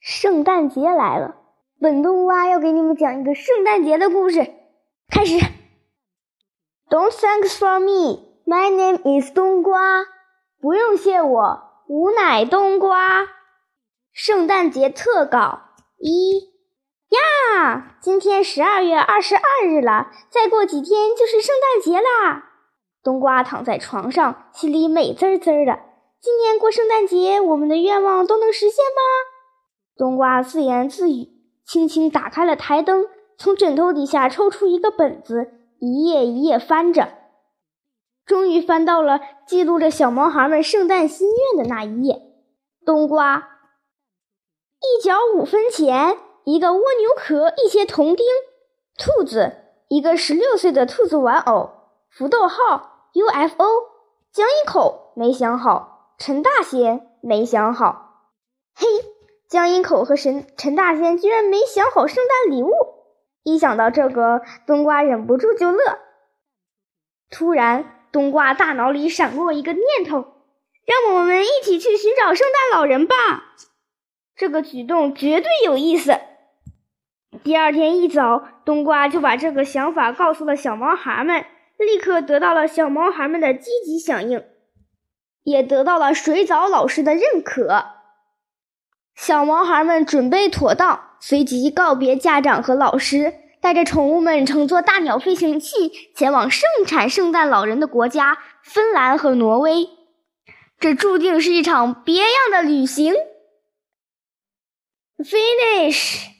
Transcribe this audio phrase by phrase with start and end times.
[0.00, 1.36] 圣诞节来了，
[1.78, 4.54] 本冬瓜要给你们讲一个圣诞节的故事。
[5.10, 5.38] 开始。
[6.88, 8.24] Don't thanks for me.
[8.46, 10.06] My name is 冬瓜。
[10.58, 13.28] 不用谢我，吾乃冬瓜。
[14.12, 15.60] 圣诞节特稿
[15.98, 16.48] 一
[17.10, 22.46] 呀，今天十二月二十二日了，再过几天就是圣诞节啦。
[23.02, 25.78] 冬瓜躺在床上，心里美滋滋的。
[26.22, 29.29] 今年过圣诞节，我们的愿望都能实现吗？
[29.96, 31.28] 冬瓜自言自语，
[31.64, 37.08] 轻轻打开了台灯，从枕头底下抽出一个本子，一页一页翻着，
[38.24, 42.22] 终于翻到了记录着小毛孩们圣诞心愿的那一页。
[42.86, 43.48] 冬瓜，
[44.80, 48.24] 一角五分钱，一个蜗牛壳，一些铜钉，
[48.98, 49.52] 兔子，
[49.88, 51.70] 一个十六岁的兔子玩偶，
[52.08, 53.64] 福豆号，UFO，
[54.32, 58.09] 江一口没想好，陈大仙没想好，
[59.50, 62.70] 江阴口和神陈大仙居然没想好圣诞礼物，
[63.42, 65.98] 一想到这个，冬瓜忍不住就乐。
[67.30, 70.24] 突然，冬瓜大脑里闪过一个念头：
[70.86, 73.56] 让我们一起去寻找圣诞老人吧！
[74.36, 76.12] 这个举动绝对有意思。
[77.42, 81.44] 第二天一早，冬瓜就把这个想法告诉了小毛孩们，
[81.76, 84.44] 立刻得到了小毛孩们的积极响应，
[85.42, 87.99] 也得到了水藻老师的认可。
[89.14, 99.88] 小毛孩们准备妥当，随即告别家长和老师，带着宠物们乘坐大鸟飞行器前往盛产圣诞老人的国家——芬兰和挪威。
[100.78, 103.14] 这注定是一场别样的旅行。
[105.18, 106.39] Finish。